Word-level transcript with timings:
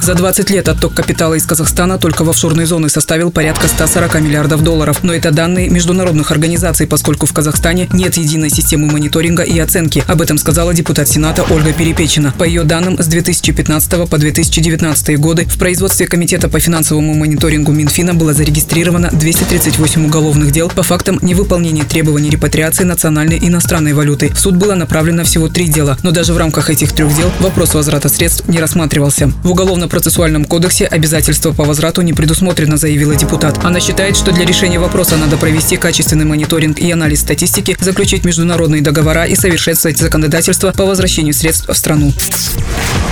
За 0.00 0.14
20 0.14 0.50
лет 0.50 0.68
отток 0.68 0.94
капитала 0.94 1.34
из 1.34 1.44
Казахстана 1.44 1.98
только 1.98 2.24
в 2.24 2.30
офшорные 2.30 2.66
зоны 2.66 2.88
составил 2.88 3.30
порядка 3.30 3.68
140 3.68 4.20
миллиардов 4.20 4.62
долларов. 4.62 5.00
Но 5.02 5.12
это 5.12 5.30
данные 5.30 5.68
международных 5.68 6.30
организаций, 6.30 6.86
поскольку 6.86 7.26
в 7.26 7.32
Казахстане 7.32 7.88
нет 7.92 8.16
единой 8.16 8.50
системы 8.50 8.90
мониторинга 8.90 9.42
и 9.42 9.58
оценки. 9.58 10.02
Об 10.06 10.22
этом 10.22 10.38
сказала 10.38 10.72
депутат 10.72 11.08
Сената 11.08 11.44
Ольга 11.50 11.72
Перепечина. 11.72 12.32
По 12.38 12.44
ее 12.44 12.64
данным, 12.64 12.98
с 12.98 13.06
2015 13.06 14.08
по 14.08 14.18
2019 14.18 15.18
годы 15.18 15.44
в 15.46 15.58
производстве 15.58 16.06
Комитета 16.06 16.48
по 16.48 16.60
финансовому 16.60 17.14
мониторингу 17.14 17.72
Минфина 17.72 18.14
было 18.14 18.32
зарегистрировано 18.32 19.10
238 19.12 20.06
уголовных 20.06 20.52
дел 20.52 20.70
по 20.70 20.82
фактам 20.82 21.18
невыполнения 21.22 21.84
требований 21.84 22.30
репатриации 22.30 22.84
национальной 22.84 23.36
и 23.36 23.48
иностранной 23.48 23.92
валюты. 23.92 24.30
В 24.30 24.40
суд 24.40 24.56
было 24.56 24.74
направлено 24.74 25.24
всего 25.24 25.48
три 25.48 25.66
дела, 25.66 25.98
но 26.02 26.12
даже 26.12 26.32
в 26.32 26.38
рамках 26.38 26.70
этих 26.70 26.92
трех 26.92 27.14
дел 27.16 27.30
вопрос 27.40 27.74
возврата 27.74 28.08
средств 28.08 28.48
не 28.48 28.58
рассматривался. 28.58 29.32
В 29.42 29.50
Уголовно-процессуальном 29.88 30.44
кодексе 30.44 30.84
обязательства 30.84 31.52
по 31.52 31.64
возврату 31.64 32.02
не 32.02 32.12
предусмотрено, 32.12 32.76
заявила 32.76 33.16
депутат. 33.16 33.64
Она 33.64 33.80
считает, 33.80 34.18
что 34.18 34.32
для 34.32 34.44
решения 34.44 34.78
вопроса 34.78 35.16
надо 35.16 35.38
провести 35.38 35.78
качественный 35.78 36.26
мониторинг 36.26 36.78
и 36.78 36.90
анализ 36.90 37.20
статистики, 37.20 37.74
заключить 37.80 38.24
международные 38.26 38.82
договора 38.82 39.24
и 39.24 39.34
совершенствовать 39.34 39.96
законодательство 39.96 40.72
по 40.72 40.84
возвращению 40.84 41.32
средств 41.32 41.68
в 41.68 41.74
страну. 41.74 42.12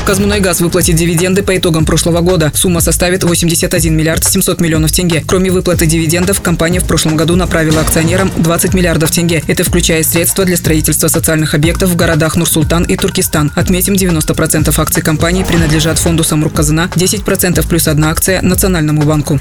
Казмунайгаз 0.07 0.61
выплатит 0.61 0.95
дивиденды 0.95 1.43
по 1.43 1.57
итогам 1.57 1.85
прошлого 1.85 2.21
года. 2.21 2.53
Сумма 2.55 2.81
составит 2.81 3.25
81 3.25 3.93
миллиард 3.93 4.23
700 4.23 4.61
миллионов 4.61 4.93
тенге. 4.93 5.25
Кроме 5.27 5.51
выплаты 5.51 5.87
дивидендов, 5.87 6.41
компания 6.41 6.79
в 6.79 6.87
прошлом 6.87 7.17
году 7.17 7.35
направила 7.35 7.81
акционерам 7.81 8.31
20 8.37 8.73
миллиардов 8.73 9.11
тенге. 9.11 9.43
Это 9.49 9.65
включая 9.65 10.05
средства 10.05 10.45
для 10.45 10.57
строительства 10.57 11.09
социальных 11.09 11.55
объектов 11.55 11.91
в 11.91 11.97
городах 11.97 12.37
Нур-Султан 12.37 12.85
и 12.85 12.97
Туркестан. 12.97 13.51
Отметим, 13.57 13.95
90% 13.95 14.73
акций 14.81 15.03
компании 15.03 15.43
принадлежат 15.43 15.99
фонду 15.99 16.23
Самрук-Казана, 16.23 16.89
10% 16.95 17.67
плюс 17.69 17.89
одна 17.89 18.11
акция 18.11 18.43
Национальному 18.43 19.03
банку. 19.03 19.41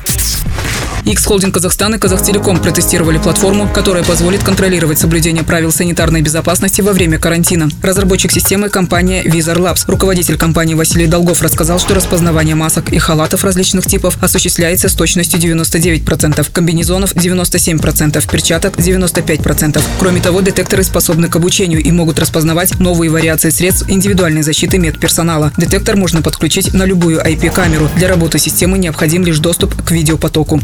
X-Холдинг 1.05 1.53
Казахстан 1.53 1.93
и 1.93 1.99
Казахтелеком 1.99 2.59
протестировали 2.59 3.19
платформу, 3.19 3.69
которая 3.71 4.03
позволит 4.03 4.43
контролировать 4.43 4.97
соблюдение 4.97 5.43
правил 5.43 5.71
санитарной 5.71 6.21
безопасности 6.21 6.81
во 6.81 6.93
время 6.93 7.19
карантина. 7.19 7.69
Разработчик 7.83 8.31
системы– 8.31 8.69
компания 8.71 9.23
Vizor 9.23 9.57
Labs. 9.57 9.83
Руководитель 9.85 10.37
компании 10.37 10.73
Василий 10.73 11.05
Долгов 11.05 11.43
рассказал, 11.43 11.79
что 11.79 11.93
распознавание 11.93 12.55
масок 12.55 12.91
и 12.91 12.97
халатов 12.97 13.43
различных 13.43 13.85
типов 13.85 14.17
осуществляется 14.21 14.89
с 14.89 14.93
точностью 14.93 15.39
99%, 15.39 16.47
комбинезонов 16.51 17.13
97%, 17.15 18.31
перчаток 18.31 18.77
95%. 18.77 19.81
Кроме 19.99 20.21
того, 20.21 20.41
детекторы 20.41 20.83
способны 20.83 21.27
к 21.27 21.35
обучению 21.35 21.83
и 21.83 21.91
могут 21.91 22.17
распознавать 22.17 22.79
новые 22.79 23.11
вариации 23.11 23.51
средств 23.51 23.85
индивидуальной 23.87 24.41
защиты 24.41 24.79
медперсонала. 24.79 25.53
Детектор 25.55 25.95
можно 25.97 26.23
подключить 26.23 26.73
на 26.73 26.83
любую 26.83 27.21
IP-камеру. 27.21 27.89
Для 27.95 28.07
работы 28.07 28.39
системы 28.39 28.79
необходим 28.79 29.23
лишь 29.23 29.37
доступ 29.37 29.75
к 29.83 29.91
видеопотоку. 29.91 30.59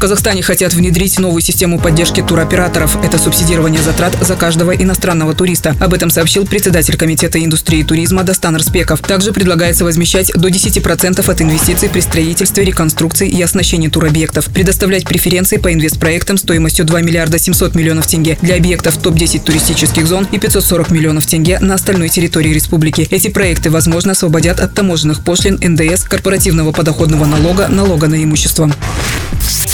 Казахстане 0.00 0.42
хотят 0.42 0.72
внедрить 0.72 1.18
новую 1.18 1.42
систему 1.42 1.78
поддержки 1.78 2.22
туроператоров. 2.22 2.96
Это 3.04 3.18
субсидирование 3.18 3.82
затрат 3.82 4.16
за 4.22 4.34
каждого 4.34 4.74
иностранного 4.74 5.34
туриста. 5.34 5.76
Об 5.78 5.92
этом 5.92 6.08
сообщил 6.08 6.46
председатель 6.46 6.96
Комитета 6.96 7.44
индустрии 7.44 7.82
туризма 7.82 8.24
Достан 8.24 8.56
Распеков. 8.56 9.00
Также 9.00 9.30
предлагается 9.30 9.84
возмещать 9.84 10.32
до 10.32 10.48
10% 10.48 11.30
от 11.30 11.42
инвестиций 11.42 11.90
при 11.90 12.00
строительстве, 12.00 12.64
реконструкции 12.64 13.28
и 13.28 13.42
оснащении 13.42 13.88
туробъектов. 13.88 14.46
Предоставлять 14.46 15.04
преференции 15.04 15.58
по 15.58 15.70
инвестпроектам 15.70 16.38
стоимостью 16.38 16.86
2 16.86 17.02
миллиарда 17.02 17.38
700 17.38 17.74
миллионов 17.74 18.06
тенге 18.06 18.38
для 18.40 18.56
объектов 18.56 18.96
топ-10 18.96 19.44
туристических 19.44 20.06
зон 20.06 20.26
и 20.32 20.38
540 20.38 20.90
миллионов 20.92 21.26
тенге 21.26 21.58
на 21.58 21.74
остальной 21.74 22.08
территории 22.08 22.54
республики. 22.54 23.06
Эти 23.10 23.28
проекты, 23.28 23.68
возможно, 23.68 24.12
освободят 24.12 24.60
от 24.60 24.72
таможенных 24.72 25.22
пошлин, 25.22 25.58
НДС, 25.62 26.04
корпоративного 26.04 26.72
подоходного 26.72 27.26
налога, 27.26 27.68
налога 27.68 28.08
на 28.08 28.24
имущество. 28.24 28.72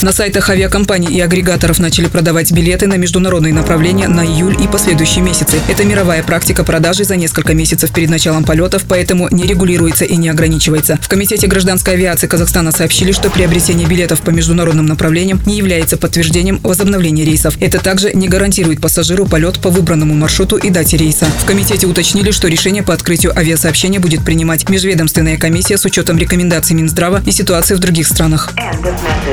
На 0.02 0.12
сайтах 0.12 0.50
авиакомпаний 0.50 1.08
и 1.08 1.20
агрегаторов 1.20 1.78
начали 1.78 2.06
продавать 2.06 2.52
билеты 2.52 2.86
на 2.86 2.96
международные 2.96 3.54
направления 3.54 4.08
на 4.08 4.24
июль 4.26 4.56
и 4.62 4.68
последующие 4.68 5.24
месяцы. 5.24 5.58
Это 5.68 5.84
мировая 5.84 6.22
практика 6.22 6.64
продажи 6.64 7.04
за 7.04 7.16
несколько 7.16 7.54
месяцев 7.54 7.90
перед 7.92 8.10
началом 8.10 8.44
полетов, 8.44 8.84
поэтому 8.86 9.28
не 9.30 9.44
регулируется 9.44 10.04
и 10.04 10.16
не 10.16 10.28
ограничивается. 10.28 10.98
В 11.00 11.08
Комитете 11.08 11.46
гражданской 11.46 11.94
авиации 11.94 12.26
Казахстана 12.26 12.72
сообщили, 12.72 13.12
что 13.12 13.30
приобретение 13.30 13.86
билетов 13.86 14.20
по 14.20 14.30
международным 14.30 14.84
направлениям 14.86 15.40
не 15.46 15.56
является 15.56 15.96
подтверждением 15.96 16.60
возобновления 16.62 17.24
рейсов. 17.24 17.56
Это 17.60 17.78
также 17.78 18.12
не 18.12 18.28
гарантирует 18.28 18.80
пассажиру 18.80 19.26
полет 19.26 19.58
по 19.60 19.70
выбранному 19.70 20.14
маршруту 20.14 20.56
и 20.56 20.68
дате 20.68 20.98
рейса. 20.98 21.24
В 21.42 21.46
комитете 21.46 21.86
уточнили, 21.86 22.32
что 22.32 22.48
решение 22.48 22.82
по 22.82 22.92
открытию 22.92 23.36
авиасообщения 23.36 23.98
будет 23.98 24.24
принимать 24.24 24.68
межведомственная 24.68 25.38
комиссия 25.38 25.78
с 25.78 25.84
учетом 25.86 26.18
рекомендаций 26.18 26.76
Минздрава 26.76 27.22
и 27.24 27.32
ситуации 27.32 27.74
в 27.74 27.78
других 27.78 28.06
странах. 28.06 28.52